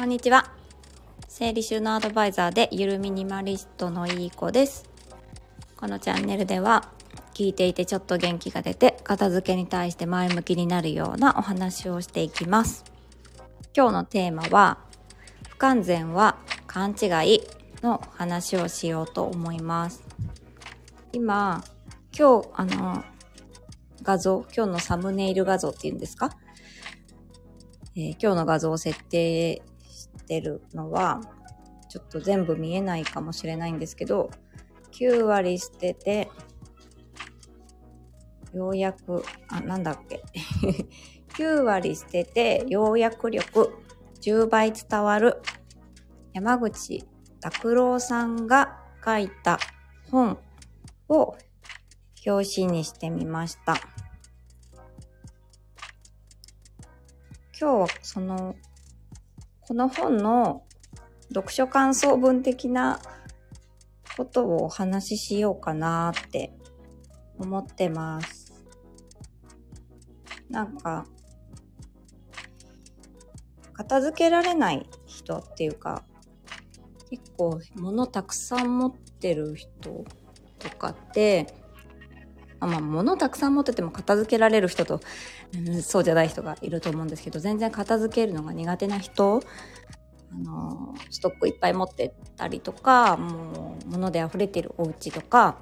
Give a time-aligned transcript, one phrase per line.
[0.00, 0.50] こんにちは。
[1.28, 4.88] 整理収納アドバイザーでゆるミニマリストのいい子です。
[5.76, 6.88] このチャンネルでは
[7.34, 12.82] 聞いていてちょっと元気が出て片付けに対して前向きになるようなお話をしていきます。
[13.76, 14.78] 今日のテーマは
[15.50, 17.42] 不完全は勘違い
[17.82, 20.02] の話をしようと思います。
[21.12, 21.62] 今、
[22.18, 23.04] 今日あの
[24.00, 26.30] 画像、今日のサムネイル画像っていうんですか？
[27.96, 29.60] えー、今日の画像を設定
[30.20, 31.20] してるのは、
[31.88, 34.30] ちょっと全部見えないかもしれないんですけど、
[34.92, 36.30] 9割捨てて、
[38.52, 40.22] ようやく、あ、なんだっけ？
[41.38, 43.72] 9割捨てて、要約力
[44.20, 45.40] 10倍伝わる
[46.34, 47.04] 山口
[47.40, 49.58] 拓郎さんが書いた
[50.10, 50.38] 本
[51.08, 51.36] を
[52.26, 53.76] 表紙にしてみました。
[57.58, 58.54] 今日はその、
[59.70, 60.64] この本の
[61.28, 62.98] 読書感想文的な
[64.16, 66.52] ことをお話ししようかなって
[67.38, 68.52] 思ってます。
[70.48, 71.06] なんか、
[73.74, 76.02] 片付けられない人っていうか、
[77.08, 80.04] 結構物たくさん持ってる人
[80.58, 81.46] とかって、
[82.60, 85.00] あまあ、物たくさん持ってても片付けられる人と、
[85.54, 89.42] うん、そうじゃない人がいると思うんですけど、全然片付けるのが苦手な人、
[90.32, 95.56] あの、ストックいっぱい持ってたりとか、もう物で溢れてるお家とか、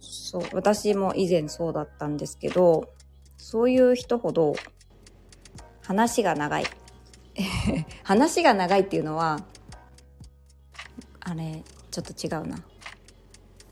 [0.00, 2.92] そう、私も以前そうだったんですけど、
[3.36, 4.54] そういう人ほど
[5.82, 6.64] 話が長い。
[8.02, 9.44] 話が長いっていうのは、
[11.20, 12.58] あれ、ちょっと違うな。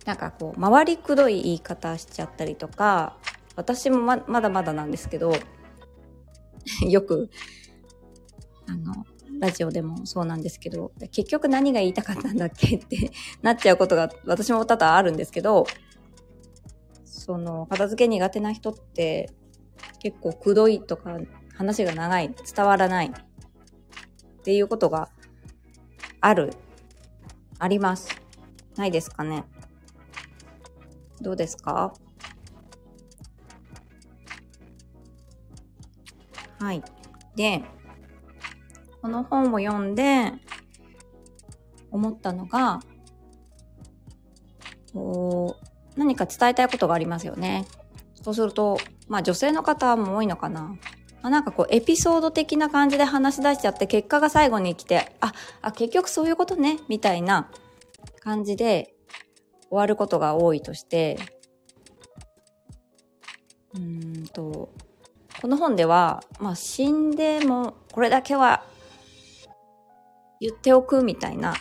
[0.05, 3.17] なんかこう回りくどい言い方しちゃったりとか
[3.57, 5.33] 私もままだまだなんですけど
[6.89, 7.31] よく
[8.69, 9.07] あの
[9.41, 12.77] ラジオでもそうなんですけど結局何が言いたかったんだっけ？
[12.77, 13.11] って
[13.43, 15.67] なっちゃうことが私も多々あるんですけど
[17.05, 19.31] その片付け苦手な人って
[20.01, 21.17] 結構くどいとか
[21.57, 23.11] 話が長い伝わらないっ
[24.43, 25.09] ていうことが
[26.21, 26.53] ある
[27.59, 28.09] あります。
[28.77, 29.45] ないですかね？
[31.23, 31.95] どうですか？
[36.59, 36.83] はい。
[37.35, 37.65] で、
[39.01, 40.33] この本を読んで
[41.91, 42.81] 思ったのが、
[44.93, 45.57] こ
[45.97, 47.67] う、何か伝えたいことがありますよね。
[48.15, 48.79] そうすると、
[49.09, 50.77] まあ女性の方も多いのかな。
[51.23, 57.49] まあ、なんかこうエピソード的な感じで話し出しちゃって結果が最後に来て、あ、あ、結局そういうことね、みたいな
[58.21, 58.95] 感じで
[59.73, 61.17] 終わることが多いとして、
[63.75, 64.69] うんと、
[65.41, 68.65] この本では、まあ死んでもこれだけは
[70.41, 71.55] 言っておくみたいな、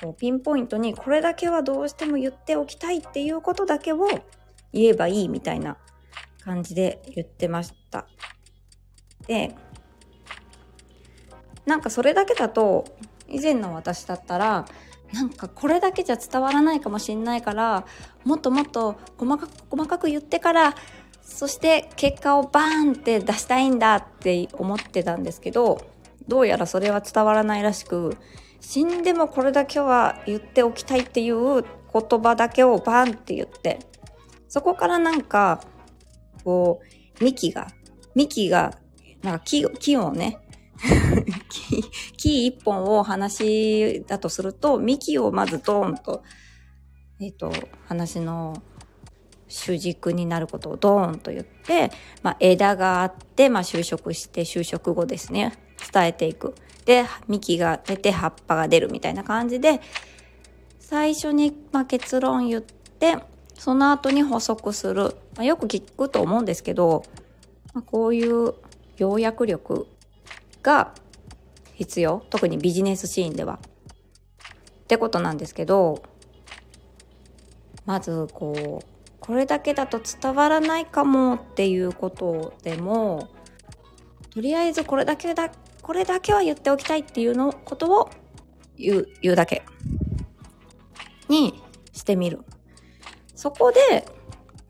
[0.00, 4.06] こうピンポイントにこれだけはどうしても言っておきたいっていうことだけを
[4.72, 5.76] 言えばいいみたいな
[6.44, 8.06] 感じで言ってました。
[9.26, 9.56] で、
[11.64, 12.84] なんかそれだけだと
[13.26, 14.66] 以前の私だったら
[15.12, 17.86] なんかこれだけじゃ伝わらないかもしんないから
[18.24, 20.74] もっともっと細かく細かく言ってから
[21.22, 25.80] そして結果をバーンって出したいんだって思ってたんですけど
[26.28, 28.16] どうやらそれは伝わらないらしく
[28.60, 33.80] 死んでもこれだけは言っておきたいっていう言葉だけをバーンって言って
[34.48, 35.62] そこからなんか
[36.44, 36.80] こ
[37.20, 37.68] う幹が
[38.14, 38.78] 幹が
[39.22, 40.38] なんか木をね
[41.48, 41.84] 木
[42.26, 46.24] 木一本を話だとすると、幹をまずドーンと、
[47.20, 47.52] えっ、ー、と、
[47.86, 48.60] 話の
[49.46, 51.92] 主軸になることをドーンと言って、
[52.22, 55.56] まあ、枝があって、まあ、就職して、就職後ですね、
[55.92, 56.56] 伝えていく。
[56.84, 59.80] で、幹が出て葉っぱが出るみたいな感じで、
[60.80, 63.18] 最初に、まあ、結論言って、
[63.54, 65.14] その後に補足する。
[65.36, 67.04] まあ、よく聞くと思うんですけど、
[67.72, 68.54] まあ、こういう
[68.96, 69.86] 要約力
[70.62, 70.92] が
[71.76, 72.24] 必要？
[72.30, 73.60] 特にビジネスシーンでは。
[74.84, 76.02] ってことなんですけど
[77.84, 78.86] まずこう
[79.20, 83.28] これだけだと伝わらないかもっていうことでも
[84.30, 85.50] とりあえずこれだけだ
[85.82, 88.10] これだけは言っておきたいっていうのことを
[88.76, 89.64] 言う言うだけ
[91.28, 91.62] に
[91.92, 92.44] してみる。
[93.34, 94.06] そこで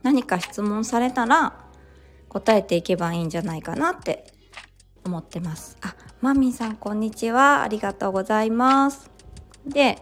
[0.03, 1.67] 何か質問されたら
[2.29, 4.33] 答えていけばいいんじゃないかなって
[5.05, 5.77] 思ってます。
[5.83, 7.63] あ、マミさんこんにちは。
[7.63, 9.11] ありがとうございます。
[9.67, 9.99] で、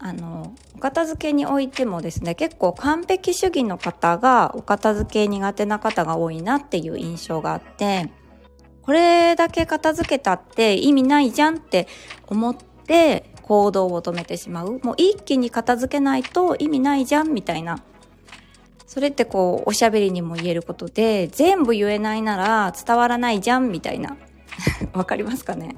[0.00, 8.10] あの、お片付けにおいてもですね、結構完璧主義の方がお片付け苦手な方が多いなっていう印象があって、
[8.82, 11.88] これだけ片付けたって意味ないじゃんって
[12.26, 14.78] 思って行動を止めてしまう。
[14.82, 17.82] もう一気に片付けないと意味ないじゃんみたいな。
[18.86, 24.18] それってこう、おしゃべりにも言えることで、全部言えないなら伝わらないじゃんみたいな。
[24.92, 25.76] わかりますかね？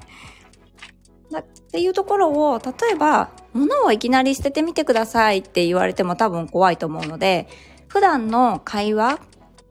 [1.31, 7.47] だっていうところを、例えば、物をいきなり捨ててみてくださいって言われても多分怖いと思うので、
[7.87, 9.19] 普段の会話、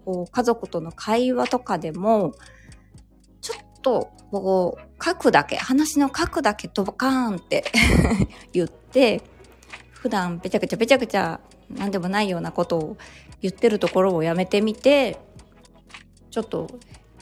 [0.05, 2.33] こう家族との会話とかでも、
[3.41, 7.65] ちょっと、こう、書くだけ、話の書くだけドカーンって
[8.53, 9.23] 言って、
[9.91, 12.97] 普段べちゃくちゃべちゃくちゃ何でもないようなことを
[13.43, 15.19] 言ってるところをやめてみて、
[16.31, 16.69] ちょっと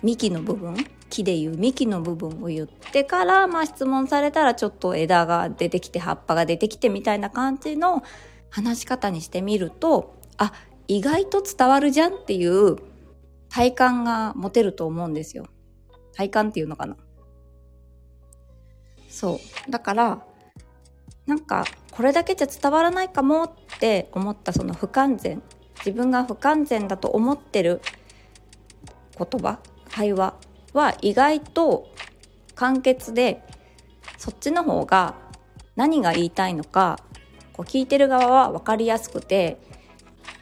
[0.02, 0.76] 幹の部分
[1.10, 8.02] 木でいう幹の部分を言ってから、まあ質問されたらちょっと枝が出てきて葉っぱが出てきてみたいな感じの
[8.50, 10.52] 話し方にしてみると、あ、
[10.87, 12.76] 意外と伝わるじゃんっていう
[13.49, 15.46] 体感が持てると思うんですよ。
[16.14, 16.96] 体感っていうのかな。
[19.08, 19.70] そう。
[19.70, 20.25] だから、
[21.26, 23.50] なんか、これだけじゃ伝わらないかもっ
[23.81, 25.43] て思ったその不完全。
[25.78, 27.81] 自分が不完全だと思ってる
[29.16, 29.58] 言葉、
[29.90, 30.34] 会話
[30.73, 31.88] は意外と
[32.55, 33.43] 簡潔で
[34.17, 35.15] そっちの方が
[35.76, 36.99] 何が言いたいのか
[37.53, 39.61] こう聞いてる側は分かりやすくて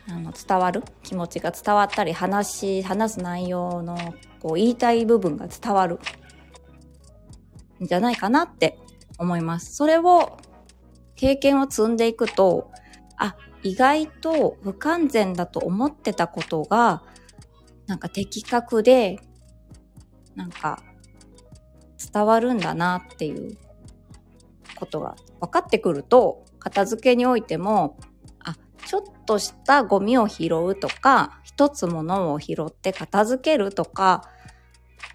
[0.08, 0.82] あの伝わる？
[1.02, 3.96] 気持ちが伝わったり話話す内容の
[4.40, 5.98] こう言いたい部分が伝わる？
[7.82, 8.78] んじゃないかなって
[9.18, 9.74] 思います。
[9.74, 10.38] それを
[11.16, 12.70] 経験を積んでいくと
[13.16, 17.02] あ意外と不完全だと思ってたことが
[17.86, 19.18] なんか的確で
[20.36, 20.82] なんか
[22.12, 23.56] 伝わるんだなっていう
[24.76, 27.98] ことが分かってくると片付けにおいても
[28.38, 28.56] あ
[28.86, 34.30] ちょっとしたゴミを拾うとか一つものを拾って片付けるとか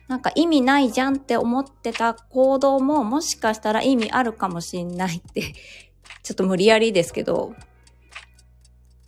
[0.07, 5.53] なんか意味ないじゃんって思ってた行動ももしかしたら意味あるかもしんないって
[6.23, 7.53] ちょっと無理やりですけど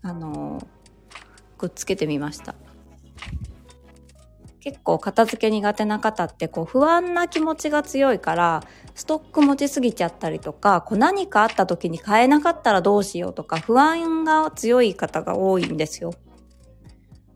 [0.01, 0.65] あの
[1.57, 2.56] くっつけてみました。
[4.63, 8.63] 結構片付け苦手な方ってこう不安な気持ちが強いから
[8.95, 16.13] ストック持ちすぎちゃったりとかこう何かあった時に買えなかったらどうしようとか不安が強い方が多いんですよ。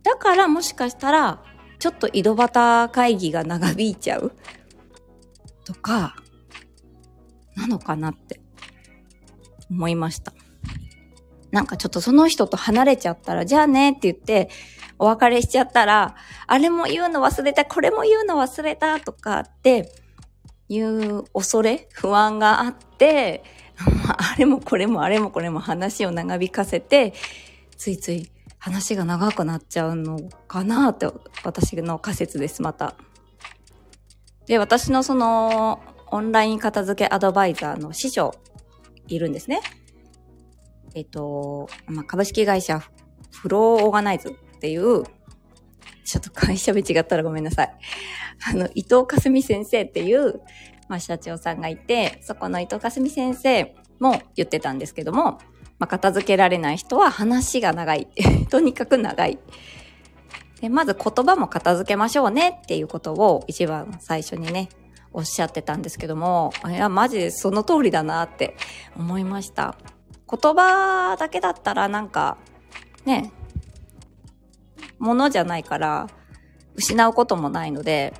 [0.03, 1.43] だからもしかしたら
[1.79, 4.31] ちょっと井戸端会議が長引いちゃう？
[5.65, 6.15] とか
[7.57, 8.39] なのかなって
[9.69, 10.31] 思いました。
[11.51, 14.49] なんかちょっとその人と離れちゃったらじゃあねって言って
[14.99, 16.15] お別れしちゃったら、
[16.47, 19.91] あれも言うの忘れた、これも言うの忘れたとかって
[20.69, 23.43] いう恐れ、不安があって、
[23.77, 27.13] あれもこれもあれもこれも話を長引かせて、
[27.77, 31.07] ついつい話が長くなっちゃうのかなって
[31.43, 32.95] 私の仮説です、また。
[34.47, 38.33] で、私のそのオンライン片付けアドバイザーの師匠
[39.07, 39.61] いるんですね。
[40.95, 42.81] えっと、まあ、株式会社
[43.31, 45.03] フローオーガナイズっていう、
[46.03, 47.75] ちょっと会社名違ったらごめんなさい。
[48.51, 50.41] あの、伊藤かすみ先生っていう、
[50.87, 55.39] まあ、社長さんがいて、そこの伊藤かすみ先生も言ってたんですけども、
[55.79, 58.07] まあ、片付けられない人は話が長い。
[58.49, 59.37] とにかく長い。
[60.61, 64.69] で、まず言葉も片付けましょうねっていうことを一番最初にね、
[65.13, 68.55] おっしゃってたんですけども、いや、マジでその通りだなって
[68.95, 69.75] 思いました。
[70.29, 72.37] 言葉だけだったらなんか、
[73.05, 73.31] ね、
[74.99, 76.07] ものじゃないから、
[76.75, 78.13] 失うこともないので、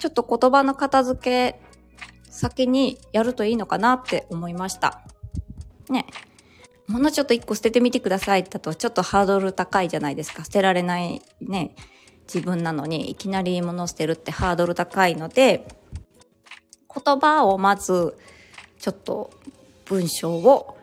[0.00, 1.60] ちょっと言葉の片付け
[2.30, 5.02] 先にやるといいのかなって思いました。
[5.88, 6.06] ね。
[6.86, 10.44] ものちょっと一個捨ててみてくださいだとちょっとハードル高いじゃないですか。
[10.44, 11.74] 捨てられないね、
[12.32, 15.66] 自分なのにいきなり物捨てるってハードル高いので、
[17.04, 18.16] 言葉をまず
[18.78, 19.30] ちょっと
[19.86, 20.76] 文章を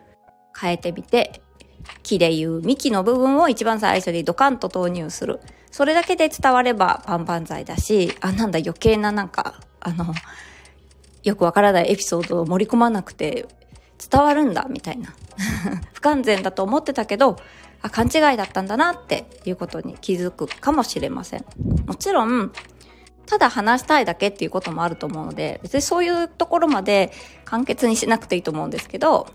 [0.58, 1.40] 変えてみて
[2.02, 5.40] 木でいう幹の部分を一番最初にドカンと投入する。
[5.70, 10.14] それだけで伝わればパンパン剤だし、あ、なんだ余計ななんか、あの、
[11.22, 13.46] よくわからないエピソードを盛り込まなくて
[14.10, 15.14] 伝わるんだ、みたいな。
[15.92, 17.36] 不完全だと思ってたけど、
[17.82, 21.44] あ、勘違いだったんだなっていうことに気づくかもしれません。
[21.86, 22.52] もちろん、
[23.26, 27.10] ただ話したいだけっていうこともあると思うので、別にそういうところまで
[27.44, 29.26] 簡潔にしなくていいと思うんですけど、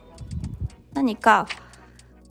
[0.93, 1.47] 何か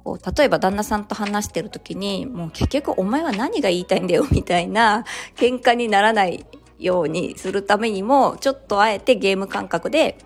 [0.05, 5.05] こう、例えば旦那さんと話してる時に、もう結局お前は何が言いたいんだよみたいな
[5.37, 6.47] 喧嘩にならない
[6.78, 10.19] ようにするためにも、ちょっとあえてゲーム感覚で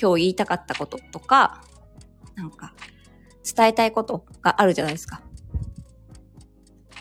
[0.00, 1.62] 今日言いたかったこととか、
[2.34, 2.74] なんか
[3.44, 5.22] 伝えたいことがあるじゃないですか。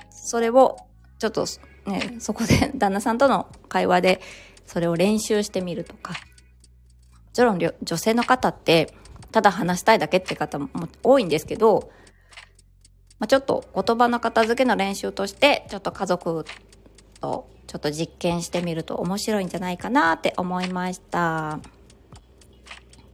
[0.10, 0.78] それを
[1.20, 1.46] ちょっと
[1.86, 4.22] ね、そこで旦那さんとの会話で
[4.66, 6.14] それを練習してみるとか。
[6.14, 6.18] も
[7.34, 8.94] ちろん女性の方って、
[9.32, 10.70] ただ話したいだけって方も
[11.04, 11.92] 多いんですけど、
[13.20, 16.46] まあ、ちょっと言葉の片付けの練習として、ちょっと家族
[17.20, 21.60] とちょっと実験してみると面白いんじゃないかなって思いました。
[21.62, 21.62] っ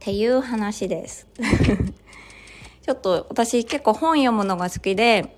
[0.00, 1.26] ていう話です。
[2.82, 5.36] ちょっと私結構本読むのが好きで、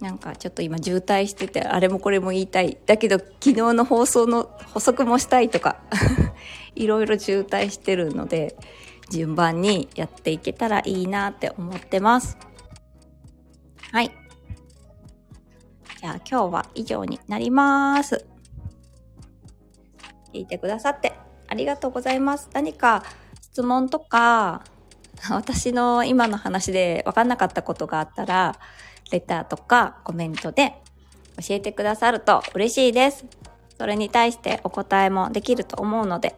[0.00, 2.76] なんかちょっと今渋滞してて、あれもこれも言いたい。
[2.84, 5.78] だけど昨日の放送の補足もしたいとか、
[6.76, 8.54] いろいろ渋滞してるので、
[9.14, 12.36] 順番にやっていけたらいいなって思ってます。
[13.92, 14.10] はい。
[16.00, 18.26] じゃあ今日は以上になります。
[20.32, 21.12] 聞いてくださって
[21.46, 22.50] ありがとうございます。
[22.52, 23.04] 何か
[23.40, 24.64] 質問とか、
[25.30, 28.56] 私の今の話で分かんなかったことがあったら、
[29.12, 30.82] レターとかコメントで
[31.40, 33.24] 教えてくださると嬉しいです。
[33.78, 36.36] それに対してお答えもできると思うので、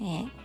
[0.00, 0.39] えー、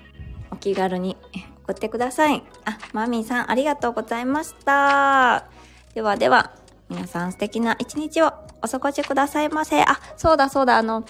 [0.52, 1.18] お気軽に
[1.64, 2.44] 送ってください。
[2.66, 5.46] あ、マミーさんありがとうございました。
[5.94, 6.54] ではでは、
[6.90, 9.82] 皆さん素敵な一日をお過ごしくださいませ。
[9.82, 11.06] あ、そうだそうだ、あの、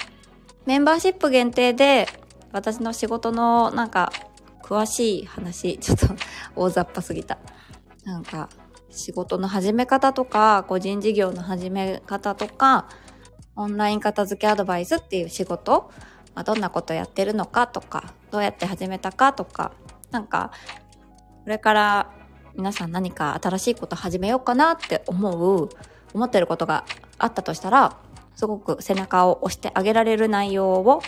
[0.65, 2.07] メンバーシップ限定で
[2.51, 4.11] 私の仕事のなんか
[4.63, 6.07] 詳しい話、ちょっと
[6.55, 7.37] 大雑把すぎた。
[8.03, 8.49] なんか、
[8.89, 12.87] 仕事の始め方とか、個人事業の始め方とか、
[13.55, 15.91] オンライン片付けアドバイスっていう仕事、
[16.33, 19.71] まあ、どんなことやってるのかとか、どうやって始めたかとか、
[20.11, 20.51] なんか、
[21.45, 22.11] これから
[22.57, 25.69] 皆さん何か新しいこと始めようかなって思う、
[26.13, 26.83] 思ってることが
[27.17, 27.95] あったとしたら、
[28.35, 31.01] すごく背中を押してあげられる内容を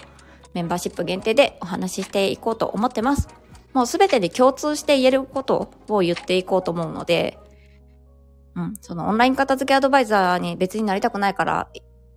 [0.53, 3.27] メンバーシップ限定でお話ししていこうと思ってます。
[3.73, 7.37] もうすべてで共通して言えることを言っていこうと思うので、
[8.55, 11.67] うん、そのオンライン片付けアドバイザーに別になりたくないから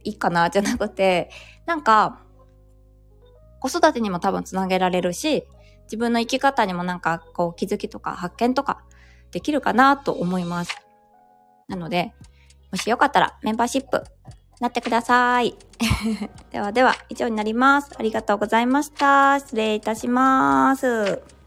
[0.05, 1.31] いいかなじゃなくて、
[1.67, 2.21] なんか、
[3.61, 5.45] 子育てにも多分つなげられるし、
[5.85, 8.83] 自分の生き方にもなんかこう気づきとか発見とか
[9.31, 10.77] できるかなと思います。
[11.69, 12.13] なので、
[12.73, 14.03] もしよかったらメンバーシップ
[14.61, 15.57] なってください。
[16.53, 17.91] ではでは、以上になります。
[17.99, 19.41] ありがとうございました。
[19.41, 21.40] 失礼いたします。